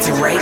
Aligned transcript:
Direct 0.00 0.39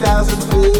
down, 0.00 0.78